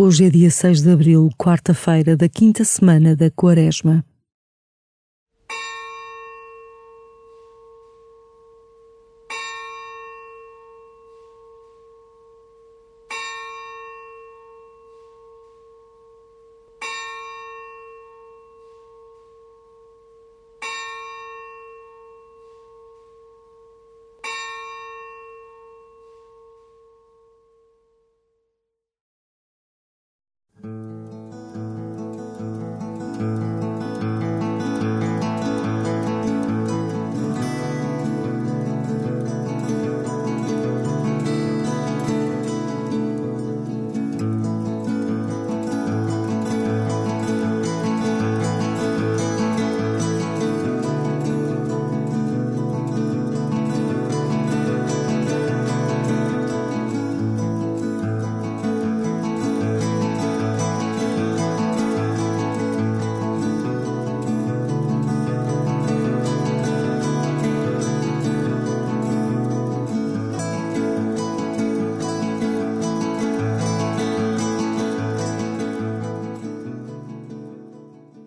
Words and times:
Hoje 0.00 0.26
é 0.26 0.30
dia 0.30 0.48
6 0.48 0.82
de 0.82 0.92
abril, 0.92 1.28
quarta-feira 1.36 2.16
da 2.16 2.28
quinta 2.28 2.62
semana 2.62 3.16
da 3.16 3.32
Quaresma. 3.32 4.04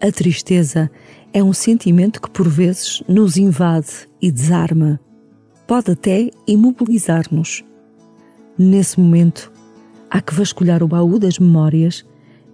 A 0.04 0.12
tristeza 0.12 0.90
é 1.32 1.44
um 1.44 1.54
sentimento 1.54 2.20
que 2.20 2.30
por 2.32 2.50
vezes 2.50 3.04
nos 3.08 3.38
invade 3.38 4.10
e 4.20 4.32
desarma. 4.32 5.00
Pode 5.68 5.92
até 5.92 6.32
imobilizar-nos. 6.48 7.64
Nesse 8.58 9.00
momento, 9.00 9.52
há 10.10 10.20
que 10.20 10.34
vasculhar 10.34 10.82
o 10.82 10.88
baú 10.88 11.20
das 11.20 11.38
memórias 11.38 12.04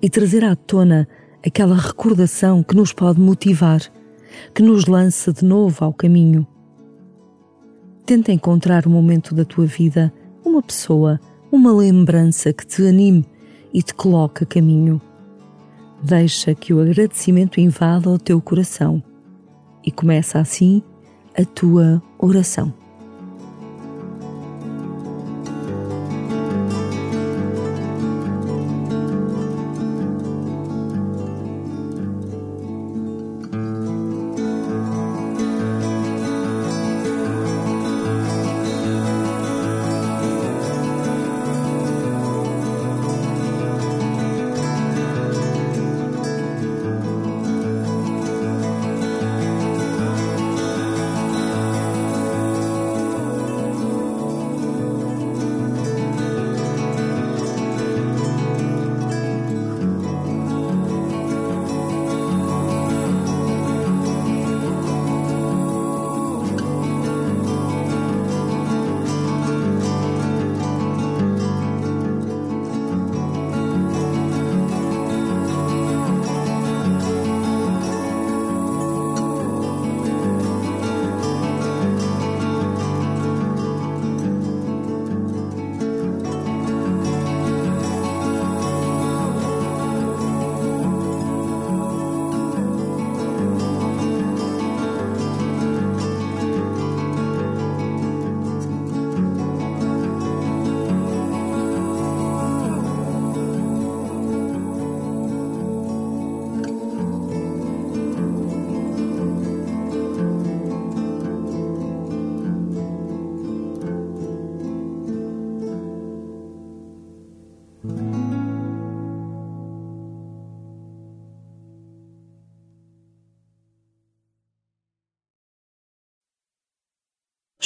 e 0.02 0.10
trazer 0.10 0.44
à 0.44 0.58
tona 0.58 1.08
aquela 1.46 1.78
recordação 1.78 2.62
que 2.62 2.76
nos 2.76 2.92
pode 2.92 3.22
motivar, 3.22 3.82
que 4.54 4.62
nos 4.62 4.86
lança 4.86 5.32
de 5.32 5.46
novo 5.46 5.86
ao 5.86 5.94
caminho. 5.94 6.46
Tenta 8.06 8.34
encontrar 8.34 8.86
um 8.86 8.92
momento 8.92 9.34
da 9.34 9.46
tua 9.46 9.66
vida, 9.66 10.14
uma 10.44 10.62
pessoa, 10.62 11.18
uma 11.50 11.72
lembrança 11.72 12.52
que 12.52 12.68
te 12.68 12.86
anime 12.86 13.26
e 13.74 13.82
te 13.82 13.94
coloque 13.94 14.44
a 14.44 14.46
caminho. 14.46 15.02
Deixa 16.02 16.54
que 16.54 16.74
o 16.74 16.80
agradecimento 16.80 17.60
invada 17.60 18.10
o 18.10 18.20
teu 18.20 18.40
coração 18.40 19.02
e 19.84 19.92
começa 19.92 20.40
assim 20.40 20.82
a 21.38 21.44
tua 21.44 22.02
oração. 22.20 22.74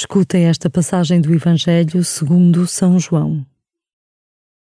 Escutem 0.02 0.46
esta 0.46 0.68
passagem 0.68 1.22
do 1.22 1.32
Evangelho 1.32 2.04
segundo 2.04 2.66
São 2.66 3.00
João. 3.00 3.46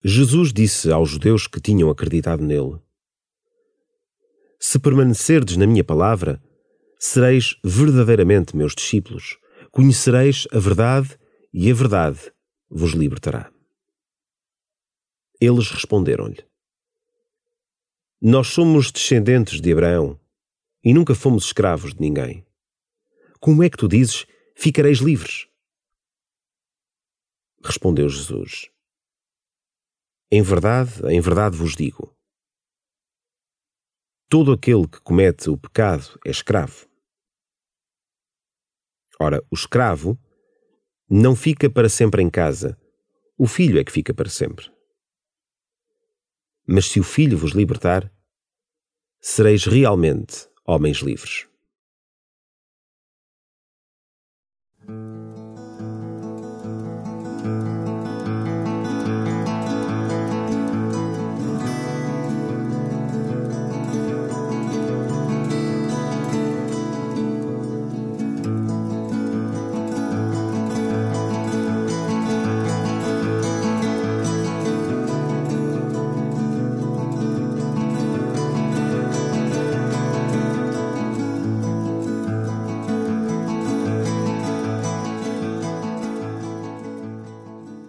Jesus 0.04 0.52
disse 0.52 0.92
aos 0.92 1.10
judeus 1.10 1.48
que 1.48 1.60
tinham 1.60 1.90
acreditado 1.90 2.44
nele: 2.44 2.78
Se 4.56 4.78
permanecerdes 4.78 5.56
na 5.56 5.66
minha 5.66 5.82
palavra, 5.82 6.40
sereis 6.96 7.56
verdadeiramente 7.64 8.56
meus 8.56 8.72
discípulos, 8.72 9.36
conhecereis 9.72 10.46
a 10.52 10.60
verdade 10.60 11.18
e 11.52 11.72
a 11.72 11.74
verdade 11.74 12.20
vos 12.70 12.92
libertará. 12.92 13.50
Eles 15.40 15.68
responderam-lhe: 15.72 16.44
Nós 18.22 18.46
somos 18.46 18.92
descendentes 18.92 19.60
de 19.60 19.72
Abraão 19.72 20.20
e 20.84 20.94
nunca 20.94 21.16
fomos 21.16 21.46
escravos 21.46 21.94
de 21.94 22.00
ninguém. 22.00 22.46
Como 23.40 23.64
é 23.64 23.68
que 23.68 23.76
tu 23.76 23.88
dizes 23.88 24.24
ficareis 24.56 24.98
livres. 24.98 25.46
Respondeu 27.62 28.08
Jesus: 28.08 28.70
Em 30.30 30.42
verdade, 30.42 31.06
em 31.08 31.20
verdade 31.20 31.56
vos 31.56 31.76
digo: 31.76 32.16
todo 34.28 34.52
aquele 34.52 34.88
que 34.88 35.00
comete 35.00 35.50
o 35.50 35.58
pecado 35.58 36.18
é 36.24 36.30
escravo. 36.30 36.88
Ora, 39.20 39.42
o 39.50 39.54
escravo 39.54 40.18
não 41.08 41.36
fica 41.36 41.70
para 41.70 41.88
sempre 41.88 42.22
em 42.22 42.30
casa, 42.30 42.78
o 43.38 43.46
filho 43.46 43.78
é 43.78 43.84
que 43.84 43.92
fica 43.92 44.12
para 44.12 44.28
sempre. 44.28 44.70
Mas 46.66 46.86
se 46.86 46.98
o 46.98 47.04
filho 47.04 47.38
vos 47.38 47.52
libertar, 47.52 48.12
sereis 49.20 49.64
realmente 49.64 50.48
homens 50.66 50.98
livres. 50.98 51.46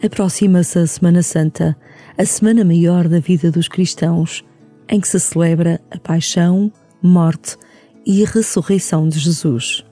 Aproxima-se 0.08 0.80
a 0.80 0.88
Semana 0.88 1.22
Santa, 1.22 1.76
a 2.18 2.26
semana 2.26 2.64
maior 2.64 3.10
da 3.10 3.20
vida 3.20 3.52
dos 3.52 3.68
cristãos, 3.68 4.42
em 4.88 5.02
que 5.02 5.08
se 5.08 5.20
celebra 5.20 5.82
a 5.92 6.00
paixão, 6.00 6.72
morte 7.04 7.58
e 8.06 8.24
ressurreição 8.24 9.10
de 9.10 9.20
Jesus. 9.20 9.86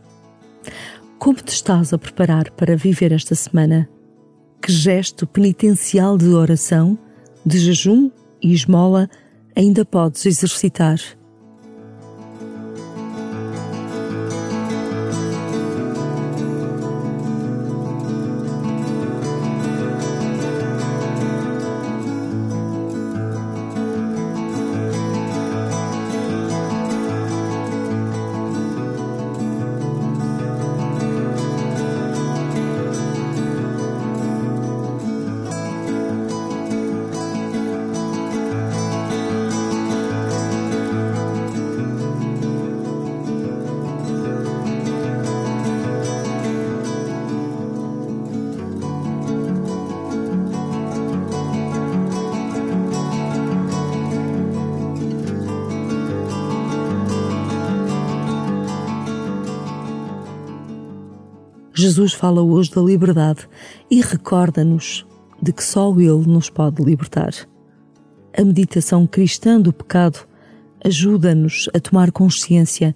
Como 1.19 1.35
te 1.35 1.49
estás 1.49 1.91
a 1.91 1.97
preparar 1.97 2.49
para 2.51 2.77
viver 2.77 3.11
esta 3.11 3.35
semana? 3.35 3.89
Que 4.61 4.71
gesto 4.71 5.27
penitencial 5.27 6.17
de 6.17 6.29
oração, 6.29 6.97
de 7.45 7.59
jejum 7.59 8.09
e 8.41 8.53
esmola 8.53 9.09
ainda 9.53 9.83
podes 9.83 10.25
exercitar? 10.25 10.97
Jesus 61.85 62.13
fala 62.13 62.41
hoje 62.41 62.71
da 62.71 62.81
liberdade 62.81 63.47
e 63.91 64.01
recorda-nos 64.01 65.05
de 65.39 65.53
que 65.53 65.63
só 65.63 65.91
Ele 65.91 66.25
nos 66.25 66.49
pode 66.49 66.83
libertar. 66.83 67.31
A 68.35 68.43
meditação 68.43 69.05
cristã 69.05 69.61
do 69.61 69.71
pecado 69.71 70.27
ajuda-nos 70.83 71.69
a 71.75 71.79
tomar 71.79 72.11
consciência 72.11 72.95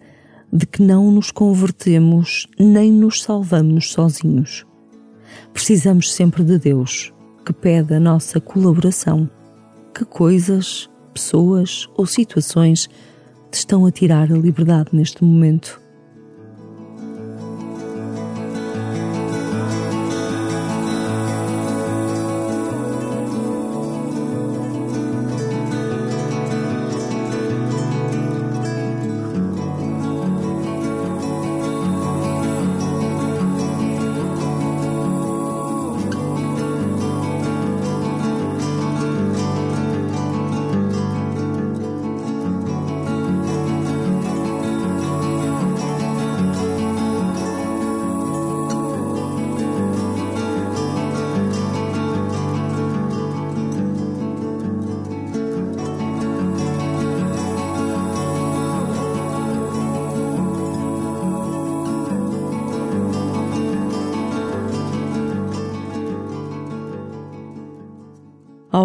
de 0.51 0.65
que 0.65 0.81
não 0.81 1.11
nos 1.11 1.29
convertemos 1.29 2.47
nem 2.57 2.91
nos 2.91 3.21
salvamos 3.21 3.91
sozinhos. 3.91 4.65
Precisamos 5.53 6.11
sempre 6.11 6.43
de 6.43 6.57
Deus, 6.57 7.13
que 7.45 7.53
pede 7.53 7.93
a 7.93 7.99
nossa 7.99 8.41
colaboração. 8.41 9.29
Que 9.93 10.03
coisas, 10.03 10.89
pessoas 11.13 11.87
ou 11.95 12.07
situações 12.07 12.89
te 13.51 13.59
estão 13.59 13.85
a 13.85 13.91
tirar 13.91 14.31
a 14.31 14.35
liberdade 14.35 14.89
neste 14.93 15.23
momento? 15.23 15.79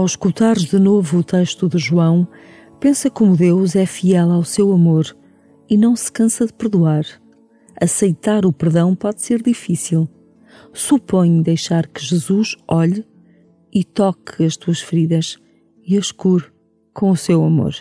Ao 0.04 0.06
escutares 0.06 0.64
de 0.64 0.78
novo 0.78 1.16
o 1.16 1.24
texto 1.24 1.66
de 1.66 1.78
João, 1.78 2.28
pensa 2.78 3.08
como 3.08 3.34
Deus 3.34 3.74
é 3.74 3.86
fiel 3.86 4.30
ao 4.30 4.44
seu 4.44 4.70
amor 4.70 5.16
e 5.66 5.78
não 5.78 5.96
se 5.96 6.12
cansa 6.12 6.44
de 6.44 6.52
perdoar. 6.52 7.06
Aceitar 7.80 8.44
o 8.44 8.52
perdão 8.52 8.94
pode 8.94 9.22
ser 9.22 9.42
difícil. 9.42 10.06
Supõe 10.74 11.40
deixar 11.40 11.86
que 11.86 12.04
Jesus 12.04 12.54
olhe 12.68 13.02
e 13.72 13.82
toque 13.82 14.44
as 14.44 14.58
tuas 14.58 14.78
feridas 14.78 15.38
e 15.82 15.96
as 15.96 16.12
cure 16.12 16.52
com 16.92 17.08
o 17.08 17.16
seu 17.16 17.42
amor. 17.42 17.74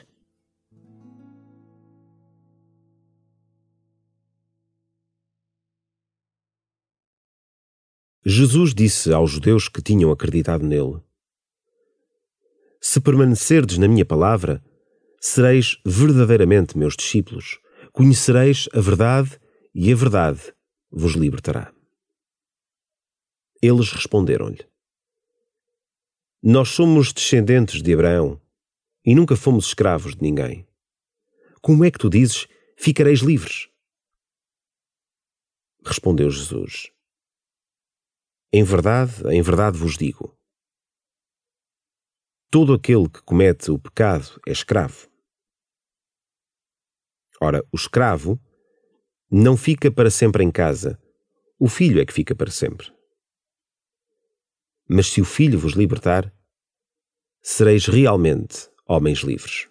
Jesus 8.26 8.74
disse 8.74 9.12
aos 9.12 9.30
judeus 9.30 9.68
que 9.68 9.82
tinham 9.82 10.10
acreditado 10.10 10.66
nele: 10.66 11.02
se 12.86 13.00
permanecerdes 13.00 13.78
na 13.78 13.88
minha 13.88 14.06
palavra, 14.06 14.62
sereis 15.22 15.78
verdadeiramente 15.86 16.78
meus 16.78 16.98
discípulos, 16.98 17.58
conhecereis 17.94 18.68
a 18.74 18.82
verdade 18.82 19.40
e 19.74 19.90
a 19.90 19.96
verdade 19.96 20.54
vos 20.92 21.14
libertará. 21.14 21.74
Eles 23.62 23.90
responderam-lhe: 23.90 24.68
Nós 26.44 26.70
somos 26.72 27.14
descendentes 27.14 27.82
de 27.82 27.94
Abraão 27.94 28.42
e 29.06 29.16
nunca 29.16 29.38
fomos 29.38 29.68
escravos 29.68 30.14
de 30.14 30.22
ninguém. 30.22 30.68
Como 31.62 31.86
é 31.86 31.90
que 31.90 32.00
tu 32.00 32.10
dizes: 32.10 32.48
ficareis 32.76 33.20
livres? 33.22 33.70
Respondeu 35.86 36.30
Jesus: 36.30 36.92
Em 38.52 38.62
verdade, 38.62 39.26
em 39.30 39.42
verdade 39.42 39.78
vos 39.78 39.98
digo 39.98 40.38
todo 42.54 42.72
aquele 42.72 43.10
que 43.10 43.20
comete 43.24 43.72
o 43.72 43.80
pecado 43.80 44.40
é 44.48 44.52
escravo. 44.52 45.10
Ora, 47.42 47.66
o 47.72 47.76
escravo 47.76 48.40
não 49.32 49.58
fica 49.58 49.92
para 49.92 50.12
sempre 50.12 50.44
em 50.44 50.52
casa, 50.52 51.02
o 51.58 51.68
filho 51.68 52.00
é 52.00 52.06
que 52.06 52.14
fica 52.14 52.36
para 52.36 52.52
sempre. 52.52 52.94
Mas 54.88 55.08
se 55.08 55.20
o 55.20 55.26
filho 55.26 55.58
vos 55.58 55.74
libertar, 55.74 56.32
sereis 57.42 57.88
realmente 57.88 58.70
homens 58.86 59.22
livres. 59.22 59.68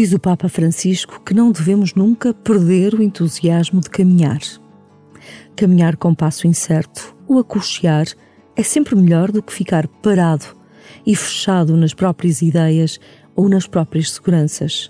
Diz 0.00 0.12
o 0.12 0.18
Papa 0.20 0.48
Francisco 0.48 1.20
que 1.26 1.34
não 1.34 1.50
devemos 1.50 1.92
nunca 1.92 2.32
perder 2.32 2.94
o 2.94 3.02
entusiasmo 3.02 3.80
de 3.80 3.90
caminhar. 3.90 4.38
Caminhar 5.56 5.96
com 5.96 6.14
passo 6.14 6.46
incerto, 6.46 7.16
O 7.26 7.36
acuchear 7.36 8.06
é 8.54 8.62
sempre 8.62 8.94
melhor 8.94 9.32
do 9.32 9.42
que 9.42 9.52
ficar 9.52 9.88
parado 9.88 10.44
e 11.04 11.16
fechado 11.16 11.76
nas 11.76 11.94
próprias 11.94 12.42
ideias 12.42 13.00
ou 13.34 13.48
nas 13.48 13.66
próprias 13.66 14.12
seguranças. 14.12 14.88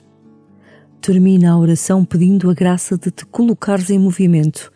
Termina 1.00 1.52
a 1.52 1.58
oração 1.58 2.04
pedindo 2.04 2.50
a 2.50 2.52
graça 2.52 2.98
de 2.98 3.10
te 3.10 3.24
colocares 3.24 3.88
em 3.88 3.98
movimento 3.98 4.70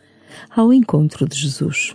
ao 0.49 0.73
encontro 0.73 1.29
de 1.29 1.37
Jesus. 1.37 1.95